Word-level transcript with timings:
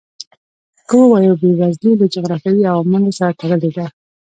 که 0.87 0.95
ووایو 0.99 1.39
بېوزلي 1.41 1.91
له 1.99 2.05
جغرافیوي 2.15 2.63
عواملو 2.73 3.09
سره 3.17 3.31
تړلې 3.39 3.71
ده. 3.77 3.85